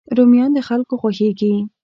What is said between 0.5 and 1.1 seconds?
د خلکو